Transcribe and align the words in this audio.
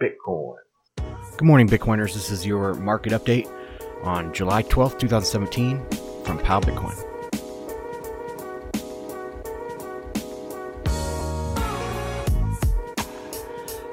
Bitcoin. 0.00 0.56
Good 0.96 1.42
morning, 1.42 1.68
Bitcoiners. 1.68 2.14
This 2.14 2.30
is 2.30 2.46
your 2.46 2.72
market 2.74 3.12
update 3.12 3.52
on 4.02 4.32
July 4.32 4.62
12th, 4.62 4.98
2017 4.98 5.78
from 6.24 6.38
PoW 6.38 6.60
Bitcoin. 6.60 7.06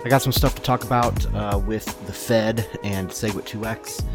I 0.05 0.09
got 0.09 0.21
some 0.21 0.31
stuff 0.31 0.55
to 0.55 0.61
talk 0.61 0.85
about 0.85 1.35
uh, 1.35 1.59
with 1.59 1.85
the 2.05 2.13
Fed 2.13 2.65
and 2.83 3.09
SegWit 3.09 3.43
2x, 3.43 4.05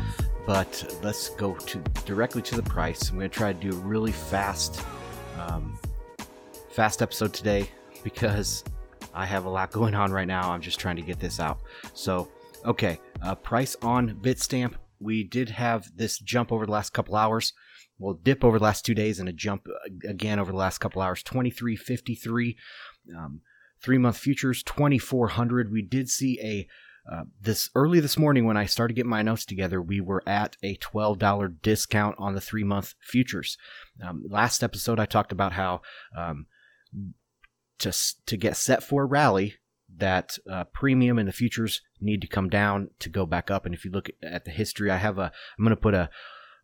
but 0.47 0.99
let's 1.03 1.29
go 1.29 1.55
to 1.55 1.79
directly 2.07 2.41
to 2.41 2.57
the 2.57 2.63
price. 2.63 3.11
I'm 3.11 3.19
going 3.19 3.29
to 3.29 3.37
try 3.37 3.53
to 3.53 3.59
do 3.59 3.77
a 3.77 3.81
really 3.81 4.13
fast, 4.13 4.83
um, 5.39 5.79
fast 6.71 7.03
episode 7.03 7.35
today 7.35 7.69
because 8.03 8.65
I 9.15 9.27
have 9.27 9.45
a 9.45 9.51
lot 9.51 9.73
going 9.73 9.95
on 9.95 10.13
right 10.13 10.27
now. 10.27 10.51
I'm 10.51 10.61
just 10.61 10.81
trying 10.81 10.97
to 10.97 11.03
get 11.03 11.21
this 11.21 11.41
out. 11.41 11.61
So, 11.95 12.31
okay, 12.65 12.99
uh, 13.23 13.35
price 13.35 13.77
on 13.83 14.17
Bitstamp. 14.17 14.75
We 15.01 15.25
did 15.25 15.51
have 15.51 15.91
this 15.97 16.19
jump 16.19 16.53
over 16.53 16.67
the 16.67 16.73
last 16.73 16.91
couple 16.91 17.17
hours. 17.17 17.53
Well, 17.99 18.15
dip 18.15 18.45
over 18.45 18.59
the 18.59 18.65
last 18.65 18.85
two 18.85 18.95
days 18.95 19.21
and 19.21 19.29
a 19.29 19.33
jump 19.33 19.67
again 20.09 20.39
over 20.39 20.53
the 20.53 20.59
last 20.59 20.79
couple 20.79 21.03
hours. 21.03 21.23
2353. 21.23 22.57
Um, 23.17 23.41
three 23.83 23.99
month 23.99 24.17
futures 24.17 24.63
2400 24.63 25.73
we 25.73 25.83
did 25.83 26.09
see 26.09 26.39
a 26.41 26.69
uh, 27.11 27.25
this 27.41 27.69
early 27.75 27.99
this 27.99 28.17
morning 28.17 28.45
when 28.45 28.57
I 28.57 28.67
started 28.67 28.95
getting 28.95 29.11
my 29.11 29.23
notes 29.23 29.45
together, 29.45 29.83
we 29.83 30.01
were 30.01 30.23
at 30.25 30.57
a 30.63 30.77
$12 30.77 31.61
discount 31.61 32.15
on 32.17 32.35
the 32.35 32.41
three 32.41 32.63
month 32.63 32.95
futures. 33.01 33.59
Um, 34.01 34.23
last 34.29 34.63
episode, 34.63 35.01
I 35.01 35.07
talked 35.07 35.33
about 35.33 35.53
how 35.53 35.81
um, 36.17 36.47
to, 37.83 37.93
to 38.27 38.37
get 38.37 38.57
set 38.57 38.83
for 38.83 39.03
a 39.03 39.07
rally, 39.07 39.55
that 39.99 40.39
uh, 40.51 40.65
premium 40.65 41.19
and 41.19 41.29
the 41.29 41.33
futures 41.33 41.83
need 42.01 42.21
to 42.23 42.27
come 42.27 42.49
down 42.49 42.91
to 42.99 43.09
go 43.09 43.27
back 43.27 43.51
up. 43.51 43.67
And 43.67 43.75
if 43.75 43.85
you 43.85 43.91
look 43.91 44.09
at 44.23 44.45
the 44.45 44.51
history, 44.51 44.91
I 44.91 44.97
have 44.97 45.19
a, 45.19 45.33
I'm 45.59 45.65
going 45.65 45.71
to 45.71 45.77
put 45.77 45.95
a 45.95 46.09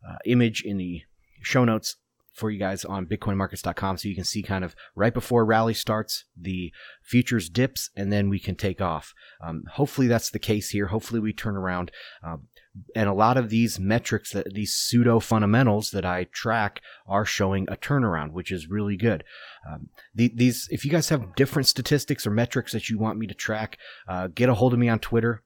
uh, 0.07 0.15
image 0.25 0.63
in 0.63 0.77
the 0.77 1.01
show 1.41 1.63
notes 1.63 1.97
for 2.39 2.49
you 2.49 2.57
guys 2.57 2.85
on 2.85 3.05
bitcoinmarkets.com 3.05 3.97
so 3.97 4.07
you 4.07 4.15
can 4.15 4.23
see 4.23 4.41
kind 4.41 4.63
of 4.63 4.75
right 4.95 5.13
before 5.13 5.45
rally 5.45 5.73
starts 5.73 6.25
the 6.39 6.71
futures 7.03 7.49
dips 7.49 7.89
and 7.95 8.11
then 8.11 8.29
we 8.29 8.39
can 8.39 8.55
take 8.55 8.81
off. 8.81 9.13
Um, 9.41 9.63
hopefully 9.73 10.07
that's 10.07 10.31
the 10.31 10.39
case 10.39 10.69
here. 10.69 10.87
Hopefully 10.87 11.19
we 11.19 11.33
turn 11.33 11.57
around. 11.57 11.91
Um, 12.23 12.47
and 12.95 13.09
a 13.09 13.13
lot 13.13 13.37
of 13.37 13.49
these 13.49 13.79
metrics 13.79 14.31
that 14.31 14.53
these 14.53 14.73
pseudo 14.73 15.19
fundamentals 15.19 15.91
that 15.91 16.05
i 16.05 16.23
track 16.25 16.81
are 17.07 17.25
showing 17.25 17.67
a 17.67 17.75
turnaround 17.75 18.31
which 18.31 18.51
is 18.51 18.69
really 18.69 18.95
good. 18.95 19.23
Um, 19.69 19.89
the, 20.15 20.31
these 20.33 20.67
if 20.71 20.85
you 20.85 20.91
guys 20.91 21.09
have 21.09 21.35
different 21.35 21.67
statistics 21.67 22.25
or 22.25 22.31
metrics 22.31 22.71
that 22.71 22.89
you 22.89 22.97
want 22.97 23.19
me 23.19 23.27
to 23.27 23.33
track 23.33 23.77
uh, 24.07 24.27
get 24.27 24.49
a 24.49 24.53
hold 24.53 24.73
of 24.73 24.79
me 24.79 24.87
on 24.87 24.99
twitter 24.99 25.43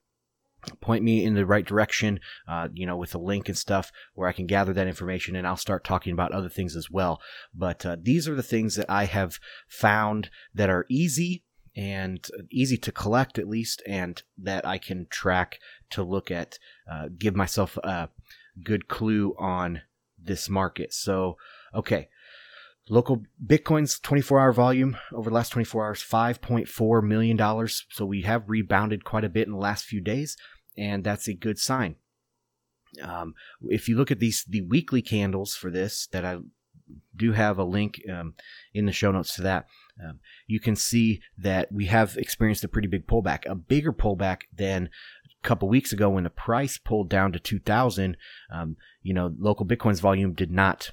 point 0.81 1.03
me 1.03 1.23
in 1.23 1.33
the 1.33 1.45
right 1.45 1.65
direction, 1.65 2.19
uh, 2.47 2.69
you 2.73 2.85
know, 2.85 2.97
with 2.97 3.15
a 3.15 3.19
link 3.19 3.49
and 3.49 3.57
stuff 3.57 3.91
where 4.13 4.27
I 4.27 4.33
can 4.33 4.47
gather 4.47 4.73
that 4.73 4.87
information 4.87 5.35
and 5.35 5.47
I'll 5.47 5.57
start 5.57 5.83
talking 5.83 6.13
about 6.13 6.31
other 6.31 6.49
things 6.49 6.75
as 6.75 6.89
well. 6.89 7.21
But 7.53 7.85
uh, 7.85 7.97
these 8.01 8.27
are 8.27 8.35
the 8.35 8.43
things 8.43 8.75
that 8.75 8.89
I 8.89 9.05
have 9.05 9.39
found 9.67 10.29
that 10.53 10.69
are 10.69 10.85
easy 10.89 11.43
and 11.75 12.25
easy 12.51 12.77
to 12.77 12.91
collect 12.91 13.39
at 13.39 13.47
least 13.47 13.81
and 13.87 14.21
that 14.37 14.65
I 14.65 14.77
can 14.77 15.07
track 15.09 15.59
to 15.89 16.03
look 16.03 16.29
at, 16.29 16.59
uh, 16.89 17.09
give 17.17 17.35
myself 17.35 17.77
a 17.77 18.09
good 18.63 18.87
clue 18.87 19.35
on 19.39 19.81
this 20.21 20.49
market. 20.49 20.93
So, 20.93 21.37
okay. 21.73 22.09
Local 22.89 23.23
Bitcoin's 23.45 23.99
24 23.99 24.39
hour 24.39 24.51
volume 24.51 24.97
over 25.13 25.29
the 25.29 25.35
last 25.35 25.51
24 25.51 25.85
hours, 25.85 26.03
$5.4 26.03 27.03
million. 27.03 27.67
So 27.89 28.05
we 28.05 28.23
have 28.23 28.49
rebounded 28.49 29.05
quite 29.05 29.23
a 29.23 29.29
bit 29.29 29.47
in 29.47 29.53
the 29.53 29.59
last 29.59 29.85
few 29.85 30.01
days 30.01 30.35
and 30.77 31.03
that's 31.03 31.27
a 31.27 31.33
good 31.33 31.59
sign. 31.59 31.95
Um, 33.01 33.33
if 33.63 33.87
you 33.89 33.97
look 33.97 34.11
at 34.11 34.19
these 34.19 34.43
the 34.47 34.61
weekly 34.61 35.01
candles 35.01 35.55
for 35.55 35.71
this, 35.71 36.07
that 36.11 36.25
I 36.25 36.37
do 37.15 37.31
have 37.31 37.57
a 37.57 37.63
link 37.63 38.01
um, 38.11 38.35
in 38.73 38.85
the 38.85 38.91
show 38.91 39.11
notes 39.11 39.35
to 39.35 39.41
that. 39.43 39.65
Um, 40.03 40.19
you 40.47 40.59
can 40.59 40.75
see 40.75 41.21
that 41.37 41.71
we 41.71 41.85
have 41.85 42.17
experienced 42.17 42.63
a 42.63 42.67
pretty 42.67 42.87
big 42.87 43.07
pullback, 43.07 43.45
a 43.49 43.55
bigger 43.55 43.93
pullback 43.93 44.41
than 44.55 44.89
a 45.25 45.47
couple 45.47 45.69
weeks 45.69 45.93
ago 45.93 46.09
when 46.09 46.23
the 46.23 46.29
price 46.29 46.77
pulled 46.77 47.09
down 47.09 47.31
to 47.31 47.39
2000. 47.39 48.17
Um, 48.51 48.77
you 49.01 49.13
know, 49.13 49.29
LocalBitcoins 49.29 50.01
volume 50.01 50.33
did 50.33 50.51
not 50.51 50.91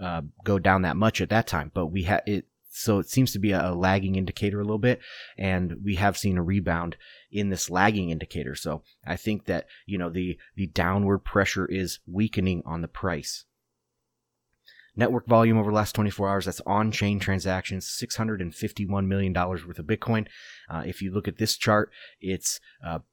uh, 0.00 0.22
go 0.44 0.58
down 0.58 0.82
that 0.82 0.96
much 0.96 1.20
at 1.20 1.30
that 1.30 1.46
time, 1.46 1.70
but 1.74 1.86
we 1.86 2.04
had 2.04 2.22
it 2.26 2.46
so 2.74 2.98
it 2.98 3.08
seems 3.08 3.32
to 3.32 3.38
be 3.38 3.52
a, 3.52 3.74
lagging 3.74 4.16
indicator 4.16 4.58
a 4.58 4.64
little 4.64 4.78
bit, 4.78 5.00
and 5.36 5.76
we 5.84 5.96
have 5.96 6.16
seen 6.16 6.38
a 6.38 6.42
rebound 6.42 6.96
in 7.30 7.50
this 7.50 7.68
lagging 7.68 8.08
indicator. 8.08 8.54
So 8.54 8.82
I 9.06 9.16
think 9.16 9.44
that 9.44 9.66
you 9.86 9.98
know 9.98 10.08
the 10.08 10.38
the 10.56 10.66
downward 10.68 11.18
pressure 11.18 11.66
is 11.66 12.00
weakening 12.06 12.62
on 12.64 12.80
the 12.80 12.88
price. 12.88 13.44
Network 14.94 15.26
volume 15.26 15.56
over 15.56 15.70
the 15.70 15.74
last 15.74 15.94
24 15.94 16.28
hours, 16.28 16.44
that's 16.44 16.60
on 16.66 16.92
chain 16.92 17.18
transactions, 17.18 17.86
$651 17.86 19.06
million 19.06 19.32
worth 19.32 19.78
of 19.78 19.86
Bitcoin. 19.86 20.26
Uh, 20.68 20.82
if 20.84 21.00
you 21.00 21.10
look 21.10 21.26
at 21.26 21.38
this 21.38 21.56
chart, 21.56 21.90
it's 22.20 22.60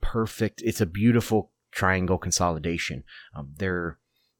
perfect. 0.01 0.61
It's 0.65 0.81
a 0.81 0.85
beautiful 0.85 1.51
triangle 1.71 2.17
consolidation. 2.17 3.05
Um, 3.33 3.53
there 3.57 3.97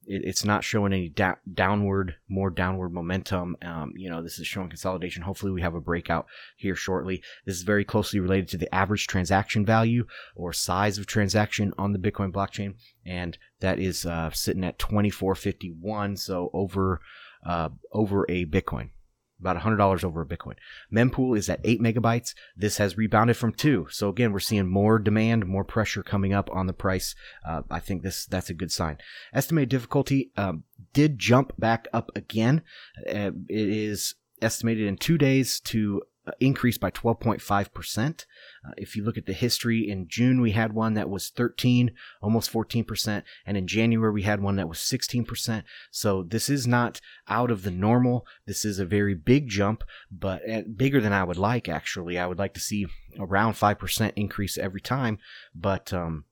it, 0.10 0.24
it's 0.26 0.44
not 0.44 0.64
showing 0.64 0.92
any 0.92 1.08
da- 1.08 1.36
downward, 1.54 2.16
more 2.28 2.50
downward 2.50 2.90
momentum. 2.90 3.56
Um, 3.62 3.94
you 3.96 4.10
know, 4.10 4.22
this 4.22 4.40
is 4.40 4.48
showing 4.48 4.68
consolidation. 4.68 5.24
Hopefully, 5.24 5.52
we 5.52 5.62
have 5.62 5.76
a 5.76 5.82
breakout 5.82 6.26
here 6.58 6.76
shortly. 6.76 7.24
This 7.46 7.56
is 7.56 7.64
very 7.64 7.86
closely 7.86 8.20
related 8.20 8.50
to 8.50 8.58
the 8.58 8.74
average 8.74 9.08
transaction 9.08 9.66
value 9.66 10.06
or 10.36 10.52
size 10.52 10.98
of 10.98 11.06
transaction 11.06 11.74
on 11.78 11.94
the 11.94 12.00
Bitcoin 12.00 12.32
blockchain, 12.32 12.74
and 13.06 13.38
that 13.62 13.80
is 13.80 14.06
uh, 14.06 14.32
sitting 14.32 14.66
at 14.66 14.80
2451, 14.80 16.18
so 16.18 16.50
over 16.54 17.00
uh, 17.46 17.70
over 17.94 18.26
a 18.28 18.46
Bitcoin 18.46 18.90
about 19.40 19.58
$100 19.58 20.04
over 20.04 20.22
a 20.22 20.26
Bitcoin. 20.26 20.56
Mempool 20.92 21.38
is 21.38 21.50
at 21.50 21.62
8 21.64 21.82
megabytes. 21.82 22.34
This 22.56 22.78
has 22.78 22.98
rebounded 22.98 23.38
from 23.38 23.54
2. 23.54 23.88
So 23.90 24.10
again, 24.10 24.32
we're 24.32 24.40
seeing 24.40 24.68
more 24.68 25.00
demand, 25.00 25.46
more 25.46 25.64
pressure 25.64 26.04
coming 26.04 26.34
up 26.34 26.50
on 26.52 26.68
the 26.68 26.74
price. 26.74 27.16
Uh, 27.48 27.64
I 27.70 27.80
think 27.80 28.04
this 28.04 28.26
that's 28.26 28.50
a 28.50 28.54
good 28.54 28.72
sign. 28.72 28.98
Estimated 29.34 29.70
difficulty 29.70 30.32
um, 30.38 30.64
did 30.94 31.20
jump 31.20 31.54
back 31.58 31.88
up 31.94 32.12
again. 32.16 32.62
Uh, 33.08 33.32
it 33.48 33.70
is 33.70 34.16
estimated 34.42 34.88
in 34.88 34.98
2 34.98 35.18
days 35.18 35.60
to 35.62 36.02
increased 36.40 36.80
by 36.80 36.92
12.5%. 36.92 38.26
Uh, 38.66 38.72
if 38.78 38.96
you 38.96 39.04
look 39.04 39.18
at 39.18 39.26
the 39.26 39.34
history, 39.34 39.90
in 39.90 40.08
June 40.08 40.42
we 40.42 40.52
had 40.52 40.74
one 40.74 40.94
that 40.94 41.10
was 41.10 41.30
13, 41.30 41.92
almost 42.22 42.52
14%, 42.52 43.24
and 43.46 43.58
in 43.58 43.68
January 43.68 44.12
we 44.12 44.24
had 44.24 44.42
one 44.42 44.56
that 44.58 44.70
was 44.70 44.80
16%. 44.80 45.64
So 45.92 46.24
this 46.24 46.50
is 46.50 46.68
not 46.68 47.02
out 47.28 47.52
of 47.52 47.64
the 47.64 47.72
normal. 47.72 48.26
This 48.46 48.66
is 48.66 48.80
a 48.80 48.86
very 48.86 49.16
big 49.16 49.48
jump, 49.48 49.84
but 50.12 50.48
uh, 50.50 50.62
bigger 50.76 51.02
than 51.02 51.14
I 51.14 51.24
would 51.24 51.38
like, 51.38 51.70
actually. 51.70 52.18
I 52.18 52.28
would 52.28 52.40
like 52.40 52.54
to 52.56 52.60
see 52.60 52.88
around 53.20 53.54
5% 53.54 54.12
increase 54.16 54.58
every 54.58 54.82
time, 54.82 55.20
but, 55.56 55.94
um, 55.94 56.26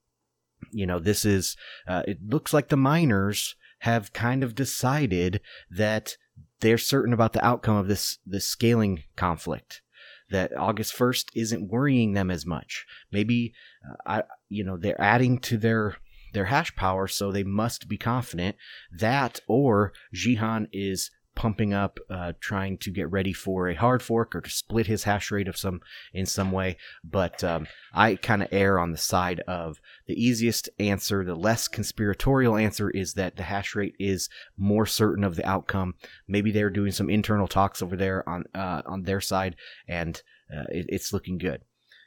you 0.71 0.85
know, 0.85 0.99
this 0.99 1.25
is, 1.25 1.55
uh, 1.87 2.03
it 2.07 2.19
looks 2.27 2.53
like 2.53 2.69
the 2.69 2.77
miners 2.77 3.55
have 3.79 4.13
kind 4.13 4.43
of 4.43 4.55
decided 4.55 5.39
that 5.69 6.17
they're 6.59 6.77
certain 6.77 7.13
about 7.13 7.33
the 7.33 7.45
outcome 7.45 7.75
of 7.75 7.87
this 7.87 8.17
this 8.25 8.45
scaling 8.45 9.03
conflict 9.15 9.81
that 10.29 10.55
August 10.55 10.95
1st 10.95 11.25
isn't 11.35 11.69
worrying 11.69 12.13
them 12.13 12.29
as 12.29 12.45
much. 12.45 12.85
Maybe 13.11 13.53
uh, 13.87 13.95
I 14.05 14.23
you 14.49 14.63
know 14.63 14.77
they're 14.77 15.01
adding 15.01 15.39
to 15.39 15.57
their 15.57 15.97
their 16.33 16.45
hash 16.45 16.75
power 16.75 17.07
so 17.07 17.31
they 17.31 17.43
must 17.43 17.87
be 17.87 17.97
confident 17.97 18.55
that 18.91 19.39
or 19.47 19.93
Jihan 20.13 20.67
is 20.71 21.09
pumping 21.37 21.71
up, 21.71 21.99
uh, 22.09 22.33
trying 22.39 22.79
to 22.79 22.89
get 22.89 23.11
ready 23.11 23.31
for 23.31 23.69
a 23.69 23.75
hard 23.75 24.01
fork 24.01 24.35
or 24.35 24.41
to 24.41 24.49
split 24.49 24.87
his 24.87 25.03
hash 25.03 25.29
rate 25.29 25.47
of 25.47 25.55
some 25.55 25.81
in 26.11 26.25
some 26.25 26.51
way. 26.51 26.77
But 27.03 27.43
um, 27.43 27.67
I 27.93 28.15
kind 28.15 28.41
of 28.41 28.49
err 28.51 28.79
on 28.79 28.91
the 28.91 28.97
side 28.97 29.41
of 29.41 29.79
the 30.07 30.15
easiest 30.15 30.67
answer, 30.79 31.23
the 31.23 31.35
less 31.35 31.67
conspiratorial 31.67 32.57
answer 32.57 32.89
is 32.89 33.13
that 33.13 33.35
the 33.35 33.43
hash 33.43 33.75
rate 33.75 33.93
is 33.99 34.29
more 34.57 34.87
certain 34.87 35.23
of 35.23 35.35
the 35.35 35.47
outcome. 35.47 35.93
Maybe 36.27 36.51
they're 36.51 36.71
doing 36.71 36.91
some 36.91 37.09
internal 37.09 37.47
talks 37.47 37.83
over 37.83 37.95
there 37.95 38.27
on 38.27 38.45
uh, 38.55 38.81
on 38.87 39.03
their 39.03 39.21
side, 39.21 39.55
and 39.87 40.19
uh, 40.51 40.65
it, 40.69 40.87
it's 40.89 41.13
looking 41.13 41.37
good. 41.37 41.61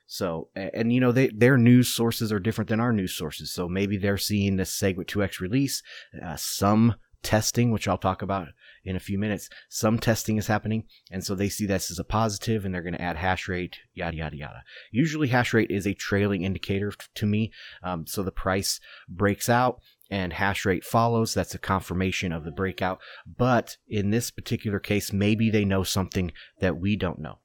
So, 0.08 0.49
and 0.56 0.93
you 0.93 0.99
know, 0.99 1.12
they, 1.12 1.28
their 1.28 1.56
news 1.56 1.87
sources 1.94 2.32
are 2.32 2.40
different 2.40 2.69
than 2.69 2.81
our 2.81 2.93
news 2.93 3.12
sources. 3.12 3.52
So 3.52 3.69
maybe 3.69 3.96
they're 3.96 4.19
seeing 4.19 4.56
the 4.56 4.64
SegWit 4.64 5.06
2x 5.06 5.38
release, 5.38 5.84
uh, 6.20 6.34
some 6.34 6.96
testing, 7.22 7.70
which 7.70 7.87
I'll 7.87 7.99
talk 7.99 8.22
about 8.22 8.49
in 8.84 8.96
a 8.96 9.00
few 9.00 9.18
minutes. 9.18 9.48
Some 9.68 9.98
testing 9.98 10.36
is 10.36 10.46
happening, 10.46 10.84
and 11.10 11.24
so 11.24 11.34
they 11.34 11.48
see 11.48 11.66
this 11.66 11.90
as 11.90 11.98
a 11.98 12.04
positive 12.04 12.64
and 12.64 12.74
they're 12.74 12.82
going 12.82 12.94
to 12.94 13.02
add 13.02 13.16
hash 13.16 13.48
rate, 13.48 13.78
yada, 13.94 14.16
yada, 14.16 14.36
yada. 14.36 14.62
Usually, 14.90 15.28
hash 15.28 15.52
rate 15.52 15.70
is 15.70 15.86
a 15.86 15.94
trailing 15.94 16.42
indicator 16.42 16.92
to 17.14 17.26
me. 17.26 17.52
Um, 17.82 18.06
so 18.06 18.22
the 18.22 18.32
price 18.32 18.80
breaks 19.08 19.48
out 19.48 19.80
and 20.10 20.32
hash 20.32 20.64
rate 20.64 20.84
follows. 20.84 21.34
That's 21.34 21.54
a 21.54 21.58
confirmation 21.58 22.32
of 22.32 22.44
the 22.44 22.50
breakout. 22.50 23.00
But 23.26 23.76
in 23.88 24.10
this 24.10 24.30
particular 24.30 24.80
case, 24.80 25.12
maybe 25.12 25.50
they 25.50 25.64
know 25.64 25.84
something 25.84 26.32
that 26.60 26.78
we 26.78 26.96
don't 26.96 27.20
know. 27.20 27.38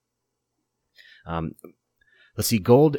Um, 1.28 1.56
let's 2.36 2.48
see, 2.48 2.60
gold 2.60 2.98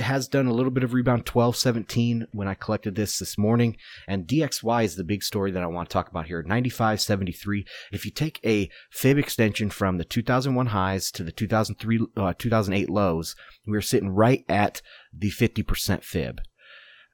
has 0.00 0.28
done 0.28 0.46
a 0.46 0.52
little 0.52 0.70
bit 0.70 0.82
of 0.82 0.92
rebound 0.92 1.20
1217 1.20 2.26
when 2.32 2.48
I 2.48 2.54
collected 2.54 2.94
this 2.94 3.18
this 3.18 3.38
morning. 3.38 3.76
And 4.06 4.26
DXY 4.26 4.84
is 4.84 4.96
the 4.96 5.04
big 5.04 5.22
story 5.22 5.50
that 5.52 5.62
I 5.62 5.66
want 5.66 5.88
to 5.88 5.92
talk 5.92 6.08
about 6.08 6.26
here 6.26 6.42
9573. 6.42 7.64
If 7.92 8.04
you 8.04 8.10
take 8.10 8.40
a 8.44 8.70
fib 8.90 9.18
extension 9.18 9.70
from 9.70 9.98
the 9.98 10.04
2001 10.04 10.66
highs 10.66 11.10
to 11.12 11.22
the 11.22 11.32
2003, 11.32 12.06
uh, 12.16 12.34
2008 12.36 12.90
lows, 12.90 13.36
we're 13.66 13.80
sitting 13.80 14.10
right 14.10 14.44
at 14.48 14.82
the 15.12 15.30
50% 15.30 16.02
fib. 16.02 16.40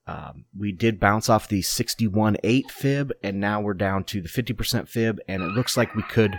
Um, 0.07 0.45
we 0.57 0.73
did 0.73 1.01
bounce 1.01 1.29
off 1.29 1.49
the 1.49 1.63
61.8 1.63 2.71
fib, 2.71 3.13
and 3.23 3.41
now 3.41 3.61
we're 3.61 3.75
down 3.75 4.05
to 4.05 4.21
the 4.21 4.29
50% 4.29 4.89
fib, 4.89 5.19
and 5.27 5.43
it 5.43 5.53
looks 5.53 5.77
like 5.77 5.95
we 5.95 6.03
could. 6.03 6.39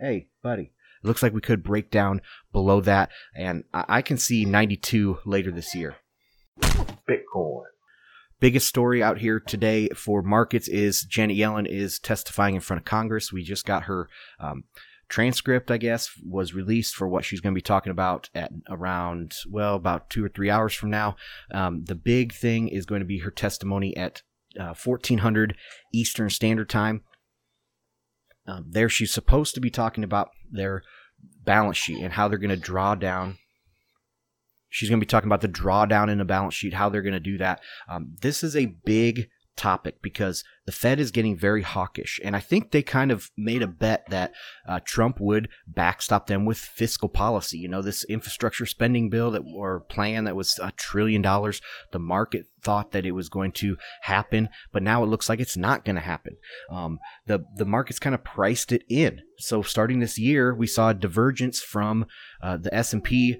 Hey, 0.00 0.28
buddy. 0.42 0.72
It 1.02 1.06
looks 1.06 1.22
like 1.22 1.32
we 1.32 1.40
could 1.40 1.62
break 1.62 1.90
down 1.90 2.20
below 2.52 2.80
that, 2.82 3.10
and 3.34 3.64
I, 3.72 4.02
can 4.02 4.18
see 4.18 4.44
92 4.44 5.18
later 5.24 5.50
this 5.50 5.74
year. 5.74 5.96
Bitcoin. 6.60 7.64
Biggest 8.38 8.68
story 8.68 9.02
out 9.02 9.18
here 9.18 9.40
today 9.40 9.88
for 9.94 10.22
markets 10.22 10.68
is 10.68 11.02
Janet 11.02 11.38
Yellen 11.38 11.66
is 11.66 11.98
testifying 11.98 12.54
in 12.54 12.60
front 12.60 12.80
of 12.80 12.84
Congress. 12.84 13.32
We 13.32 13.42
just 13.42 13.64
got 13.64 13.84
her 13.84 14.08
um, 14.38 14.64
transcript, 15.08 15.70
I 15.70 15.78
guess, 15.78 16.10
was 16.24 16.54
released 16.54 16.94
for 16.94 17.08
what 17.08 17.24
she's 17.24 17.40
going 17.40 17.54
to 17.54 17.58
be 17.58 17.62
talking 17.62 17.90
about 17.90 18.28
at 18.34 18.52
around, 18.68 19.34
well, 19.48 19.74
about 19.74 20.10
two 20.10 20.24
or 20.24 20.28
three 20.28 20.50
hours 20.50 20.74
from 20.74 20.90
now. 20.90 21.16
Um, 21.52 21.84
the 21.84 21.94
big 21.94 22.34
thing 22.34 22.68
is 22.68 22.86
going 22.86 23.00
to 23.00 23.06
be 23.06 23.18
her 23.18 23.30
testimony 23.30 23.96
at 23.96 24.22
uh, 24.58 24.74
1400 24.74 25.56
Eastern 25.92 26.30
Standard 26.30 26.68
Time. 26.68 27.02
Um, 28.46 28.66
there, 28.68 28.88
she's 28.88 29.12
supposed 29.12 29.54
to 29.54 29.60
be 29.60 29.70
talking 29.70 30.04
about 30.04 30.30
their 30.50 30.82
balance 31.44 31.76
sheet 31.76 32.02
and 32.02 32.12
how 32.12 32.28
they're 32.28 32.38
going 32.38 32.50
to 32.50 32.56
draw 32.56 32.94
down. 32.94 33.38
She's 34.68 34.88
going 34.88 35.00
to 35.00 35.06
be 35.06 35.08
talking 35.08 35.28
about 35.28 35.40
the 35.40 35.48
drawdown 35.48 36.10
in 36.10 36.18
the 36.18 36.24
balance 36.24 36.54
sheet, 36.54 36.74
how 36.74 36.88
they're 36.88 37.02
going 37.02 37.12
to 37.14 37.20
do 37.20 37.38
that. 37.38 37.60
Um, 37.88 38.16
this 38.20 38.44
is 38.44 38.54
a 38.56 38.66
big 38.66 39.28
topic 39.56 40.02
because 40.02 40.44
the 40.66 40.72
Fed 40.72 41.00
is 41.00 41.10
getting 41.10 41.36
very 41.36 41.62
hawkish. 41.62 42.20
And 42.22 42.36
I 42.36 42.40
think 42.40 42.70
they 42.70 42.82
kind 42.82 43.10
of 43.10 43.30
made 43.36 43.62
a 43.62 43.66
bet 43.66 44.06
that 44.10 44.32
uh, 44.68 44.80
Trump 44.84 45.18
would 45.20 45.48
backstop 45.66 46.26
them 46.26 46.44
with 46.44 46.58
fiscal 46.58 47.08
policy. 47.08 47.58
You 47.58 47.68
know, 47.68 47.82
this 47.82 48.04
infrastructure 48.04 48.66
spending 48.66 49.08
bill 49.08 49.30
that 49.30 49.42
or 49.54 49.80
plan 49.80 50.24
that 50.24 50.36
was 50.36 50.58
a 50.62 50.72
trillion 50.72 51.22
dollars. 51.22 51.60
The 51.92 51.98
market 51.98 52.46
thought 52.62 52.92
that 52.92 53.06
it 53.06 53.12
was 53.12 53.28
going 53.28 53.52
to 53.52 53.76
happen, 54.02 54.48
but 54.72 54.82
now 54.82 55.02
it 55.02 55.06
looks 55.06 55.28
like 55.28 55.40
it's 55.40 55.56
not 55.56 55.84
going 55.84 55.96
to 55.96 56.02
happen. 56.02 56.36
Um, 56.70 56.98
the 57.26 57.44
the 57.54 57.64
market's 57.64 57.98
kind 57.98 58.14
of 58.14 58.24
priced 58.24 58.72
it 58.72 58.84
in. 58.88 59.22
So 59.38 59.62
starting 59.62 60.00
this 60.00 60.18
year, 60.18 60.54
we 60.54 60.66
saw 60.66 60.90
a 60.90 60.94
divergence 60.94 61.60
from 61.60 62.06
uh, 62.42 62.56
the 62.56 62.74
S 62.74 62.92
and 62.92 63.02
P. 63.02 63.38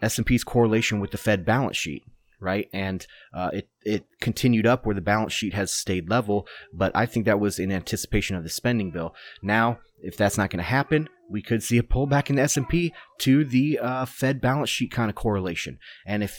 S&P's 0.00 0.44
correlation 0.44 1.00
with 1.00 1.10
the 1.10 1.18
Fed 1.18 1.44
balance 1.44 1.76
sheet 1.76 2.04
right? 2.40 2.68
And 2.72 3.06
uh, 3.34 3.50
it 3.52 3.68
it 3.82 4.06
continued 4.20 4.66
up 4.66 4.84
where 4.84 4.94
the 4.94 5.00
balance 5.00 5.32
sheet 5.32 5.54
has 5.54 5.72
stayed 5.72 6.10
level, 6.10 6.46
but 6.72 6.92
I 6.94 7.06
think 7.06 7.26
that 7.26 7.40
was 7.40 7.58
in 7.58 7.72
anticipation 7.72 8.36
of 8.36 8.42
the 8.42 8.50
spending 8.50 8.90
bill. 8.90 9.14
Now, 9.42 9.78
if 10.02 10.16
that's 10.16 10.38
not 10.38 10.50
going 10.50 10.58
to 10.58 10.64
happen, 10.64 11.08
we 11.28 11.42
could 11.42 11.62
see 11.62 11.78
a 11.78 11.82
pullback 11.82 12.30
in 12.30 12.36
the 12.36 12.42
S 12.42 12.56
and 12.56 12.68
P 12.68 12.92
to 13.18 13.44
the 13.44 13.78
uh, 13.78 14.04
Fed 14.04 14.40
balance 14.40 14.70
sheet 14.70 14.90
kind 14.90 15.10
of 15.10 15.16
correlation. 15.16 15.78
And 16.06 16.22
if 16.22 16.38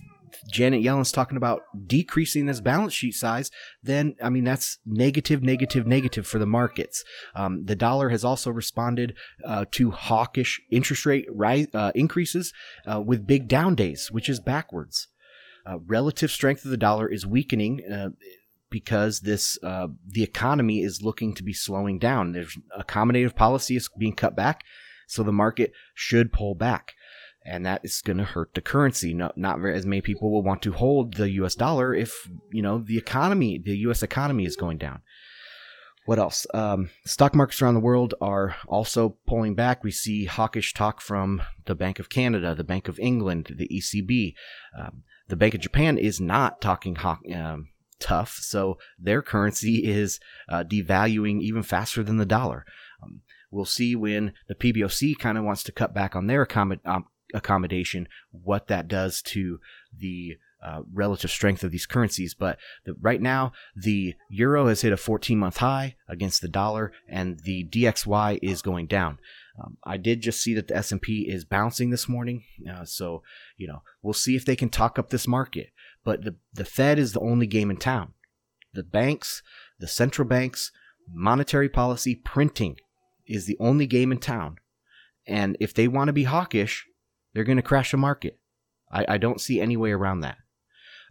Janet 0.52 0.82
Yellen's 0.82 1.12
talking 1.12 1.38
about 1.38 1.64
decreasing 1.88 2.46
this 2.46 2.62
balance 2.62 2.94
sheet 2.94 3.14
size, 3.14 3.52
then 3.84 4.16
I 4.22 4.30
mean 4.30 4.44
that's 4.44 4.80
negative, 4.86 5.44
negative, 5.44 5.86
negative 5.88 6.28
for 6.28 6.40
the 6.40 6.46
markets. 6.46 7.04
Um, 7.36 7.66
the 7.66 7.76
dollar 7.76 8.10
has 8.10 8.24
also 8.24 8.52
responded 8.52 9.16
uh, 9.46 9.66
to 9.72 9.92
hawkish 9.92 10.62
interest 10.72 11.06
rate 11.06 11.28
rise, 11.30 11.68
uh, 11.74 11.92
increases 11.96 12.54
uh, 12.86 13.02
with 13.02 13.28
big 13.28 13.48
down 13.48 13.76
days, 13.76 14.12
which 14.12 14.30
is 14.30 14.40
backwards. 14.40 15.08
Uh, 15.70 15.78
relative 15.86 16.32
strength 16.32 16.66
of 16.66 16.72
the 16.72 16.78
dollar 16.78 17.08
is 17.08 17.28
weakening 17.28 17.84
uh, 17.92 18.10
because 18.72 19.20
this 19.20 19.60
uh, 19.64 19.88
the 20.08 20.24
economy 20.24 20.82
is 20.82 21.04
looking 21.04 21.34
to 21.36 21.44
be 21.44 21.54
slowing 21.54 22.00
down. 22.00 22.32
There's 22.32 22.58
accommodative 22.78 23.36
policy 23.36 23.76
is 23.76 23.90
being 23.98 24.16
cut 24.16 24.36
back, 24.36 24.64
so 25.08 25.22
the 25.22 25.32
market 25.32 25.74
should 25.94 26.34
pull 26.34 26.56
back, 26.56 26.96
and 27.46 27.66
that 27.68 27.82
is 27.84 28.02
going 28.02 28.18
to 28.18 28.24
hurt 28.24 28.56
the 28.56 28.62
currency. 28.62 29.14
Not 29.14 29.38
not 29.38 29.64
as 29.64 29.86
many 29.86 30.02
people 30.02 30.32
will 30.32 30.42
want 30.42 30.64
to 30.64 30.72
hold 30.72 31.16
the 31.16 31.30
U.S. 31.32 31.54
dollar 31.54 31.94
if 31.94 32.28
you 32.52 32.64
know 32.64 32.80
the 32.80 32.98
economy, 32.98 33.62
the 33.64 33.78
U.S. 33.80 34.02
economy 34.02 34.46
is 34.46 34.56
going 34.56 34.80
down. 34.80 35.02
What 36.06 36.18
else? 36.18 36.48
Um, 36.56 36.90
stock 37.06 37.36
markets 37.36 37.62
around 37.62 37.76
the 37.76 37.80
world 37.80 38.16
are 38.20 38.56
also 38.68 39.18
pulling 39.28 39.54
back. 39.54 39.84
We 39.84 39.92
see 39.92 40.26
hawkish 40.26 40.74
talk 40.74 41.02
from 41.02 41.44
the 41.66 41.76
Bank 41.76 42.00
of 42.00 42.10
Canada, 42.10 42.56
the 42.56 42.64
Bank 42.64 42.88
of 42.88 42.98
England, 42.98 43.54
the 43.56 43.68
ECB. 43.68 44.34
Um, 44.76 45.04
the 45.30 45.36
Bank 45.36 45.54
of 45.54 45.62
Japan 45.62 45.98
is 45.98 46.20
not 46.20 46.60
talking 46.60 46.98
um, 47.34 47.70
tough, 48.00 48.38
so 48.42 48.78
their 48.98 49.22
currency 49.22 49.86
is 49.86 50.20
uh, 50.50 50.64
devaluing 50.64 51.42
even 51.42 51.64
faster 51.64 52.04
than 52.04 52.18
the 52.18 52.26
dollar. 52.26 52.66
Um, 53.02 53.22
we'll 53.52 53.66
see 53.66 53.96
when 53.96 54.34
the 54.48 54.56
PBOC 54.56 55.18
kind 55.18 55.38
of 55.38 55.44
wants 55.44 55.64
to 55.64 55.72
cut 55.72 55.94
back 55.94 56.16
on 56.16 56.28
their 56.28 56.46
accommod- 56.46 56.86
um, 56.86 57.06
accommodation, 57.34 58.08
what 58.32 58.68
that 58.68 58.88
does 58.88 59.22
to 59.22 59.60
the 59.96 60.38
uh, 60.62 60.82
relative 60.94 61.32
strength 61.32 61.64
of 61.64 61.72
these 61.72 61.86
currencies. 61.86 62.34
But 62.34 62.58
the, 62.86 62.96
right 63.00 63.22
now, 63.22 63.54
the 63.76 64.16
euro 64.30 64.68
has 64.68 64.82
hit 64.82 64.94
a 64.94 64.98
14 64.98 65.38
month 65.38 65.58
high 65.58 65.96
against 66.08 66.42
the 66.42 66.48
dollar, 66.48 66.92
and 67.08 67.40
the 67.42 67.66
DXY 67.66 68.40
is 68.42 68.62
going 68.62 68.88
down. 68.88 69.20
Um, 69.62 69.78
I 69.84 69.98
did 69.98 70.22
just 70.22 70.42
see 70.42 70.54
that 70.54 70.68
the 70.68 70.78
S&P 70.78 71.28
is 71.30 71.44
bouncing 71.44 71.90
this 71.90 72.08
morning, 72.08 72.44
uh, 72.70 72.86
so 72.86 73.24
you 73.58 73.68
know 73.68 73.82
we'll 74.02 74.14
see 74.14 74.36
if 74.36 74.46
they 74.46 74.56
can 74.56 74.70
talk 74.70 74.98
up 74.98 75.10
this 75.10 75.28
market. 75.28 75.72
But 76.04 76.24
the 76.24 76.36
the 76.54 76.66
Fed 76.66 76.98
is 77.00 77.14
the 77.14 77.20
only 77.20 77.48
game 77.48 77.70
in 77.70 77.78
town. 77.78 78.14
The 78.74 78.84
banks, 78.84 79.42
the 79.80 79.88
central 79.88 80.28
banks, 80.28 80.72
monetary 81.12 81.70
policy, 81.70 82.16
printing 82.16 82.78
is 83.28 83.46
the 83.46 83.58
only 83.60 83.88
game 83.88 84.12
in 84.12 84.20
town. 84.20 84.58
And 85.28 85.58
if 85.60 85.74
they 85.74 85.88
want 85.88 86.08
to 86.08 86.14
be 86.14 86.24
hawkish, 86.24 86.88
they're 87.34 87.44
going 87.44 87.58
to 87.58 87.64
crash 87.64 87.92
the 87.92 87.98
market. 87.98 88.40
I, 88.92 89.06
I, 89.08 89.18
don't 89.18 89.40
see 89.40 89.62
any 89.62 89.78
way 89.78 89.92
around 89.92 90.22
that. 90.22 90.38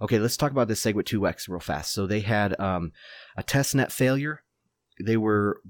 Okay, 0.01 0.19
let's 0.19 0.37
talk 0.37 0.53
about 0.53 0.69
this 0.69 0.83
SegWit 0.83 1.05
2X 1.05 1.49
real 1.49 1.61
fast. 1.61 1.93
So 1.93 2.07
they 2.07 2.21
had 2.21 2.59
um, 2.61 2.93
a 3.37 3.43
testnet 3.43 3.91
failure. 3.91 4.43
They 5.05 5.17
were 5.17 5.61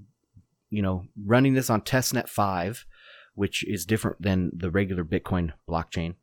you 0.70 0.82
know, 0.82 1.04
running 1.24 1.54
this 1.54 1.70
on 1.70 1.80
testnet 1.80 2.28
5, 2.28 2.86
which 3.34 3.64
is 3.64 3.86
different 3.86 4.20
than 4.20 4.50
the 4.54 4.70
regular 4.70 5.04
Bitcoin 5.04 5.52
blockchain 5.68 6.14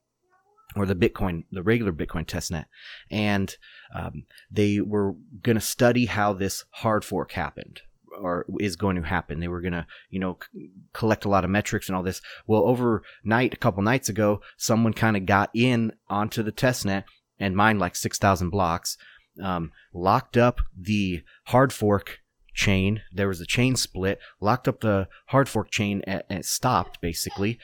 or 0.75 0.85
the 0.85 0.95
Bitcoin, 0.95 1.43
the 1.51 1.63
regular 1.63 1.91
Bitcoin 1.91 2.25
testnet. 2.25 2.65
And 3.09 3.55
um, 3.93 4.25
they 4.51 4.81
were 4.81 5.15
going 5.41 5.55
to 5.55 5.62
study 5.62 6.05
how 6.05 6.33
this 6.33 6.65
hard 6.71 7.05
fork 7.05 7.31
happened 7.31 7.81
or 8.19 8.45
is 8.59 8.75
going 8.75 8.95
to 8.95 9.01
happen. 9.01 9.39
They 9.39 9.47
were 9.47 9.62
going 9.62 9.74
to, 9.74 9.88
you 10.09 10.19
know, 10.19 10.38
c- 10.41 10.69
collect 10.93 11.25
a 11.25 11.29
lot 11.29 11.43
of 11.43 11.50
metrics 11.50 11.88
and 11.88 11.95
all 11.95 12.03
this. 12.03 12.21
Well, 12.47 12.63
overnight, 12.63 13.53
a 13.53 13.57
couple 13.57 13.83
nights 13.83 14.09
ago, 14.09 14.41
someone 14.57 14.93
kind 14.93 15.17
of 15.17 15.25
got 15.25 15.50
in 15.53 15.93
onto 16.09 16.43
the 16.43 16.51
testnet 16.51 17.05
and 17.39 17.56
mined 17.56 17.80
like 17.80 17.96
6,000 17.96 18.50
blocks, 18.50 18.98
um, 19.44 19.72
locked 19.94 20.38
up 20.38 20.62
the 20.77 21.24
hard 21.46 21.74
fork 21.74 22.20
chain. 22.54 23.01
There 23.13 23.27
was 23.27 23.42
a 23.42 23.46
chain 23.46 23.75
split, 23.75 24.20
locked 24.39 24.68
up 24.68 24.82
the 24.82 25.08
hard 25.27 25.50
fork 25.50 25.70
chain, 25.70 26.01
and, 26.08 26.24
and 26.30 26.46
stopped 26.46 27.01
basically. 27.01 27.60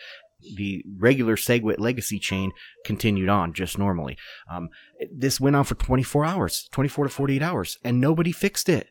The 0.56 0.84
regular 0.98 1.36
SegWit 1.36 1.80
legacy 1.80 2.18
chain 2.18 2.52
continued 2.84 3.30
on 3.30 3.54
just 3.54 3.78
normally. 3.78 4.18
Um, 4.50 4.70
this 5.12 5.40
went 5.40 5.56
on 5.56 5.64
for 5.64 5.76
24 5.76 6.26
hours, 6.26 6.68
24 6.72 7.06
to 7.06 7.10
48 7.10 7.42
hours, 7.42 7.78
and 7.84 8.02
nobody 8.02 8.32
fixed 8.32 8.68
it. 8.68 8.90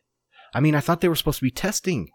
I 0.55 0.61
mean, 0.61 0.75
I 0.75 0.81
thought 0.81 1.01
they 1.01 1.09
were 1.09 1.17
supposed 1.17 1.41
to 1.41 1.45
be 1.45 1.51
testing. 1.51 2.11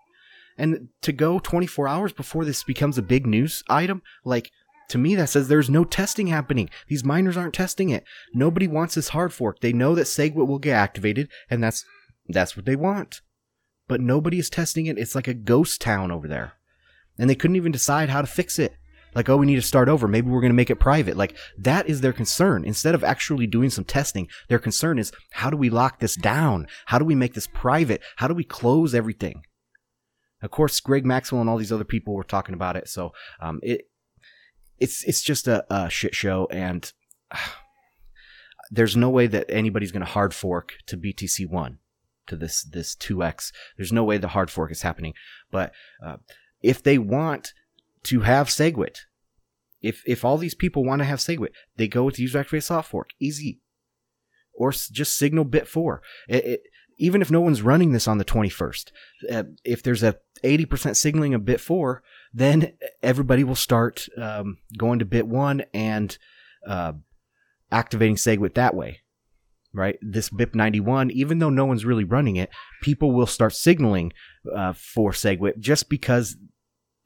And 0.58 0.88
to 1.02 1.12
go 1.12 1.40
24 1.40 1.88
hours 1.88 2.14
before 2.14 2.46
this 2.46 2.64
becomes 2.64 2.98
a 2.98 3.02
big 3.02 3.28
news 3.28 3.62
item, 3.70 4.02
like, 4.24 4.52
to 4.90 4.98
me 4.98 5.16
that 5.16 5.30
says 5.30 5.48
there's 5.48 5.70
no 5.70 5.84
testing 5.84 6.28
happening. 6.28 6.70
These 6.88 7.04
miners 7.04 7.38
aren't 7.38 7.54
testing 7.54 7.90
it. 7.90 8.04
Nobody 8.34 8.68
wants 8.68 8.96
this 8.96 9.10
hard 9.10 9.34
fork. 9.34 9.60
They 9.60 9.74
know 9.74 9.96
that 9.96 10.04
SegWit 10.04 10.48
will 10.48 10.60
get 10.60 10.74
activated, 10.74 11.30
and 11.50 11.64
that's 11.64 11.86
that's 12.28 12.56
what 12.56 12.66
they 12.66 12.76
want 12.76 13.22
but 13.88 14.02
nobody 14.02 14.40
is 14.40 14.50
testing 14.50 14.88
it. 14.88 14.98
It's 14.98 15.16
like 15.16 15.28
a 15.28 15.34
ghost 15.34 15.82
town 15.82 16.12
over 16.12 16.28
there. 16.28 16.54
And 17.18 17.30
they 17.30 17.36
couldn't 17.36 17.56
even 17.56 17.72
decide 17.72 18.10
how 18.10 18.22
to 18.22 18.28
fix 18.28 18.60
it. 18.60 18.74
Like, 19.14 19.30
oh, 19.30 19.38
we 19.38 19.46
need 19.46 19.56
to 19.56 19.62
start 19.62 19.88
over. 19.88 20.08
Maybe 20.08 20.30
we're 20.30 20.42
going 20.42 20.50
to 20.52 20.56
make 20.56 20.70
it 20.70 20.76
private. 20.76 21.16
Like, 21.16 21.38
that 21.58 21.88
is 21.88 22.02
their 22.02 22.12
concern. 22.12 22.66
Instead 22.66 22.96
of 22.96 23.04
actually 23.04 23.48
doing 23.48 23.70
some 23.70 23.86
testing, 23.86 24.28
their 24.50 24.60
concern 24.60 25.00
is 25.00 25.14
how 25.32 25.50
do 25.50 25.56
we 25.56 25.70
lock 25.70 26.00
this 26.00 26.16
down? 26.16 26.68
How 26.88 27.00
do 27.00 27.06
we 27.06 27.16
make 27.16 27.34
this 27.34 27.48
private? 27.48 28.02
How 28.18 28.28
do 28.28 28.34
we 28.34 28.44
close 28.44 28.94
everything? 28.94 29.44
Of 30.42 30.52
course, 30.52 30.82
Greg 30.82 31.06
Maxwell 31.06 31.40
and 31.40 31.50
all 31.50 31.58
these 31.58 31.72
other 31.72 31.86
people 31.86 32.14
were 32.14 32.26
talking 32.26 32.54
about 32.54 32.76
it. 32.76 32.90
So, 32.90 33.14
um, 33.40 33.62
it, 33.64 33.84
it's, 34.80 35.04
it's 35.04 35.22
just 35.22 35.48
a, 35.48 35.66
a 35.74 35.90
shit 35.90 36.16
show. 36.16 36.48
And 36.52 36.92
uh, 37.32 37.38
there's 38.72 38.96
no 38.96 39.10
way 39.10 39.28
that 39.28 39.50
anybody's 39.50 39.92
going 39.92 40.06
to 40.06 40.12
hard 40.12 40.34
fork 40.34 40.74
to 40.88 40.98
BTC1 40.98 41.78
to 42.28 42.36
this 42.36 42.64
this 42.64 42.96
2x. 42.96 43.52
There's 43.78 43.94
no 43.94 44.04
way 44.04 44.18
the 44.18 44.30
hard 44.30 44.50
fork 44.50 44.72
is 44.72 44.82
happening. 44.82 45.14
But 45.52 45.74
uh, 46.04 46.18
if 46.62 46.82
they 46.82 46.98
want 46.98 47.54
to 48.04 48.22
have 48.22 48.48
SegWit, 48.48 49.02
If 49.82 50.02
if 50.06 50.26
all 50.26 50.38
these 50.38 50.56
people 50.56 50.84
want 50.84 51.00
to 51.00 51.06
have 51.06 51.20
SegWit, 51.20 51.52
they 51.76 51.88
go 51.88 52.04
with 52.04 52.20
user 52.20 52.40
activated 52.40 52.64
soft 52.64 52.90
fork, 52.90 53.10
easy, 53.20 53.62
or 54.54 54.72
just 54.72 55.16
Signal 55.16 55.46
Bit 55.46 55.68
Four. 55.68 56.02
It, 56.28 56.46
it, 56.46 56.62
even 56.98 57.22
if 57.22 57.30
no 57.30 57.42
one's 57.42 57.62
running 57.62 57.92
this 57.92 58.08
on 58.08 58.20
the 58.20 58.26
21st, 58.26 58.92
uh, 59.30 59.44
if 59.64 59.84
there's 59.84 60.02
a 60.02 60.16
80% 60.44 60.96
signaling 60.96 61.34
of 61.34 61.44
bit 61.44 61.60
four, 61.60 62.04
then 62.36 62.74
everybody 63.02 63.46
will 63.46 63.56
start 63.56 64.08
um, 64.18 64.58
going 64.78 65.00
to 65.00 65.06
bit 65.06 65.26
one 65.26 65.64
and 65.74 66.18
uh, 66.68 66.92
activating 67.72 68.18
SegWit 68.18 68.54
that 68.56 68.76
way. 68.76 69.00
Right, 69.74 69.98
this 70.02 70.30
BIP 70.30 70.56
91, 70.56 71.12
even 71.12 71.40
though 71.40 71.50
no 71.50 71.66
one's 71.66 71.84
really 71.84 72.06
running 72.06 72.38
it, 72.38 72.50
people 72.82 73.12
will 73.12 73.26
start 73.26 73.54
signaling 73.54 74.14
uh, 74.56 74.72
for 74.72 75.12
SegWit 75.12 75.60
just 75.60 75.90
because 75.90 76.38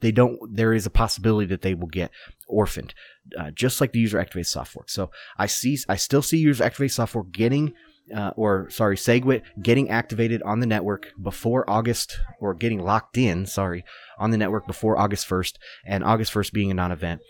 they 0.00 0.12
don't. 0.12 0.38
There 0.54 0.72
is 0.72 0.86
a 0.86 0.90
possibility 0.90 1.46
that 1.48 1.62
they 1.62 1.74
will 1.74 1.88
get 1.88 2.12
orphaned, 2.46 2.94
uh, 3.36 3.50
just 3.50 3.80
like 3.80 3.90
the 3.90 3.98
user 3.98 4.20
activated 4.20 4.46
software. 4.46 4.84
So 4.86 5.10
I 5.36 5.46
see, 5.46 5.78
I 5.88 5.96
still 5.96 6.22
see 6.22 6.38
user 6.38 6.62
activated 6.62 6.92
software 6.92 7.24
getting 7.24 7.74
uh, 8.14 8.32
or 8.36 8.68
sorry, 8.70 8.96
SegWit 8.96 9.42
getting 9.62 9.90
activated 9.90 10.42
on 10.42 10.60
the 10.60 10.66
network 10.66 11.12
before 11.20 11.68
August, 11.68 12.18
or 12.40 12.54
getting 12.54 12.82
locked 12.82 13.18
in, 13.18 13.46
sorry, 13.46 13.84
on 14.18 14.30
the 14.30 14.38
network 14.38 14.66
before 14.66 14.98
August 14.98 15.28
1st, 15.28 15.54
and 15.86 16.04
August 16.04 16.32
1st 16.32 16.52
being 16.52 16.70
a 16.70 16.74
non 16.74 16.92
event. 16.92 17.20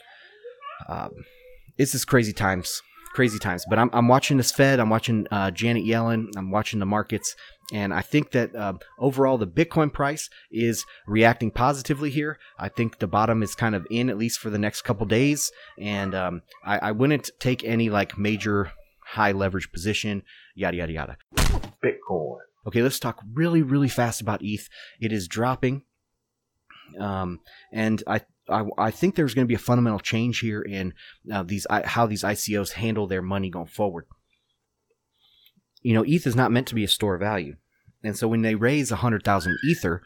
Um, 0.89 1.11
it's 1.79 1.93
just 1.93 2.07
crazy 2.07 2.33
times, 2.33 2.83
crazy 3.15 3.39
times. 3.39 3.65
But 3.69 3.79
I'm, 3.79 3.91
I'm 3.93 4.09
watching 4.09 4.37
this 4.37 4.53
Fed, 4.53 4.81
I'm 4.81 4.91
watching 4.91 5.27
uh, 5.31 5.51
Janet 5.51 5.85
Yellen, 5.85 6.29
I'm 6.37 6.51
watching 6.51 6.79
the 6.79 6.87
markets, 6.87 7.35
and 7.73 7.95
I 7.95 8.01
think 8.01 8.33
that 8.33 8.55
uh, 8.55 8.75
overall 8.99 9.39
the 9.39 9.47
Bitcoin 9.47 9.93
price 9.93 10.29
is 10.51 10.85
reacting 11.07 11.51
positively 11.51 12.11
here. 12.11 12.39
I 12.59 12.69
think 12.69 12.99
the 12.99 13.07
bottom 13.07 13.43
is 13.43 13.55
kind 13.55 13.75
of 13.75 13.87
in, 13.91 14.11
at 14.11 14.19
least 14.19 14.41
for 14.41 14.51
the 14.51 14.59
next 14.59 14.83
couple 14.83 15.07
days, 15.07 15.53
and 15.79 16.15
um, 16.15 16.43
I, 16.65 16.79
I 16.79 16.93
wouldn't 16.93 17.31
take 17.39 17.65
any 17.65 17.91
like 17.91 18.19
major 18.19 18.73
high 19.11 19.33
leverage 19.33 19.73
position, 19.73 20.23
yada, 20.61 20.76
yada, 20.76 20.93
yada. 20.93 21.17
Bitcoin. 21.83 22.38
Okay, 22.67 22.83
let's 22.83 23.00
talk 23.00 23.23
really, 23.33 23.62
really 23.62 23.88
fast 23.88 24.21
about 24.21 24.43
ETH. 24.43 24.69
It 25.00 25.12
is 25.12 25.26
dropping. 25.26 25.83
Um, 26.99 27.40
and 27.73 28.02
I, 28.07 28.21
I, 28.49 28.64
I 28.76 28.90
think 28.90 29.14
there's 29.14 29.35
going 29.35 29.47
to 29.47 29.49
be 29.49 29.55
a 29.55 29.59
fundamental 29.59 29.99
change 29.99 30.40
here 30.40 30.61
in 30.61 30.93
uh, 31.33 31.43
these 31.43 31.67
how 31.85 32.07
these 32.07 32.23
ICOs 32.23 32.73
handle 32.73 33.07
their 33.07 33.23
money 33.23 33.49
going 33.49 33.67
forward. 33.67 34.07
You 35.83 35.95
know, 35.95 36.05
ETH 36.07 36.26
is 36.26 36.37
not 36.37 36.52
meant 36.52 36.67
to 36.69 36.75
be 36.75 36.85
a 36.85 36.88
store 36.88 37.14
of 37.14 37.21
value, 37.21 37.57
and 38.02 38.17
so 38.17 38.29
when 38.29 38.43
they 38.43 38.55
raise 38.55 38.90
a 38.90 38.97
hundred 38.97 39.23
thousand 39.23 39.57
Ether, 39.64 40.02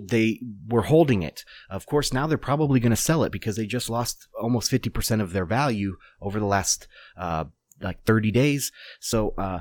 they 0.00 0.40
were 0.68 0.82
holding 0.82 1.22
it. 1.22 1.44
Of 1.68 1.84
course, 1.84 2.12
now 2.12 2.26
they're 2.26 2.38
probably 2.38 2.80
going 2.80 2.90
to 2.90 2.96
sell 2.96 3.24
it 3.24 3.32
because 3.32 3.56
they 3.56 3.66
just 3.66 3.90
lost 3.90 4.28
almost 4.40 4.70
fifty 4.70 4.88
percent 4.88 5.20
of 5.20 5.32
their 5.32 5.44
value 5.44 5.96
over 6.22 6.38
the 6.38 6.46
last 6.46 6.86
uh, 7.18 7.44
like 7.80 8.04
30 8.04 8.30
days. 8.30 8.72
So 9.00 9.34
uh, 9.38 9.60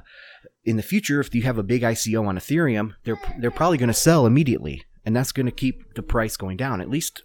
in 0.66 0.78
the 0.78 0.84
future, 0.84 1.20
if 1.20 1.34
you 1.34 1.44
have 1.44 1.58
a 1.58 1.64
big 1.64 1.82
ICO 1.82 2.28
on 2.28 2.38
Ethereum, 2.38 2.94
they're 3.04 3.20
they're 3.40 3.52
probably 3.52 3.78
going 3.78 3.88
to 3.88 3.94
sell 3.94 4.26
immediately, 4.26 4.84
and 5.06 5.16
that's 5.16 5.32
going 5.32 5.46
to 5.46 5.52
keep 5.52 5.96
the 5.96 6.04
price 6.04 6.38
going 6.38 6.58
down. 6.58 6.82
At 6.82 6.90
least 6.90 7.24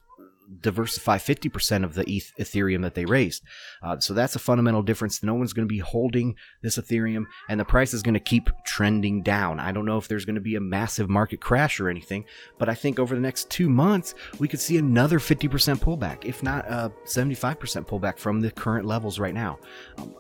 diversify 0.61 1.19
50% 1.19 1.85
of 1.85 1.95
the 1.95 2.09
ETH, 2.09 2.33
Ethereum 2.39 2.83
that 2.83 2.95
they 2.95 3.05
raised. 3.05 3.43
Uh, 3.83 3.99
so 3.99 4.15
that's 4.15 4.37
a 4.37 4.39
fundamental 4.39 4.83
difference. 4.83 5.23
No 5.23 5.35
one's 5.35 5.53
going 5.53 5.67
to 5.67 5.73
be 5.73 5.79
holding 5.79 6.37
this 6.63 6.77
Ethereum, 6.77 7.25
and 7.49 7.59
the 7.59 7.65
price 7.65 7.95
is 7.95 8.03
going 8.03 8.15
to 8.15 8.21
keep 8.21 8.51
trending 8.65 9.23
down. 9.23 9.61
I 9.61 9.73
don't 9.73 9.87
know 9.87 9.99
if 9.99 10.09
there's 10.09 10.25
going 10.25 10.35
to 10.35 10.41
be 10.41 10.57
a 10.57 10.61
massive 10.61 11.09
market 11.09 11.41
crash 11.41 11.81
or 11.81 11.89
anything, 11.89 12.25
but 12.59 12.69
I 12.69 12.75
think 12.75 12.99
over 12.99 13.15
the 13.15 13.21
next 13.21 13.51
two 13.51 13.69
months, 13.69 14.15
we 14.39 14.49
could 14.49 14.61
see 14.61 14.77
another 14.77 15.19
50% 15.19 15.49
pullback, 15.77 16.25
if 16.25 16.43
not 16.43 16.67
a 16.67 16.93
75% 17.07 17.57
pullback 17.87 18.19
from 18.19 18.41
the 18.41 18.51
current 18.51 18.87
levels 18.87 19.19
right 19.19 19.35
now. 19.35 19.59
Um, 19.99 20.15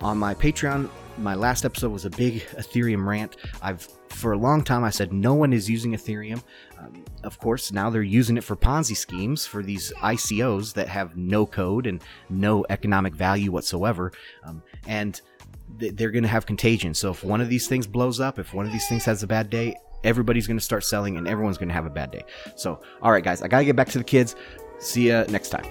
on 0.00 0.18
my 0.18 0.34
Patreon, 0.34 0.88
my 1.18 1.34
last 1.34 1.64
episode 1.64 1.92
was 1.92 2.04
a 2.04 2.10
big 2.10 2.42
Ethereum 2.56 3.06
rant. 3.06 3.36
I've 3.62 3.88
for 4.08 4.32
a 4.32 4.38
long 4.38 4.62
time 4.62 4.82
I 4.82 4.90
said 4.90 5.12
no 5.12 5.34
one 5.34 5.52
is 5.52 5.68
using 5.68 5.92
Ethereum. 5.92 6.42
Um, 6.78 7.04
of 7.22 7.38
course, 7.38 7.70
now 7.70 7.90
they're 7.90 8.02
using 8.02 8.36
it 8.36 8.44
for 8.44 8.56
Ponzi 8.56 8.96
schemes 8.96 9.46
for 9.46 9.62
these 9.62 9.92
ICOs 9.98 10.72
that 10.74 10.88
have 10.88 11.16
no 11.16 11.44
code 11.44 11.86
and 11.86 12.02
no 12.30 12.64
economic 12.70 13.14
value 13.14 13.52
whatsoever, 13.52 14.12
um, 14.44 14.62
and 14.86 15.20
th- 15.78 15.94
they're 15.96 16.10
going 16.10 16.22
to 16.22 16.28
have 16.28 16.46
contagion. 16.46 16.94
So 16.94 17.10
if 17.10 17.22
one 17.22 17.40
of 17.40 17.48
these 17.48 17.68
things 17.68 17.86
blows 17.86 18.20
up, 18.20 18.38
if 18.38 18.54
one 18.54 18.64
of 18.64 18.72
these 18.72 18.88
things 18.88 19.04
has 19.04 19.22
a 19.22 19.26
bad 19.26 19.50
day, 19.50 19.76
everybody's 20.02 20.46
going 20.46 20.58
to 20.58 20.64
start 20.64 20.84
selling, 20.84 21.16
and 21.16 21.28
everyone's 21.28 21.58
going 21.58 21.68
to 21.68 21.74
have 21.74 21.86
a 21.86 21.90
bad 21.90 22.10
day. 22.10 22.24
So, 22.54 22.80
all 23.02 23.12
right, 23.12 23.24
guys, 23.24 23.42
I 23.42 23.48
got 23.48 23.58
to 23.58 23.64
get 23.64 23.76
back 23.76 23.88
to 23.88 23.98
the 23.98 24.04
kids. 24.04 24.36
See 24.78 25.08
ya 25.08 25.24
next 25.28 25.50
time. 25.50 25.66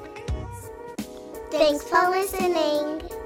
Thanks 1.51 1.83
for 1.85 2.09
listening. 2.09 3.24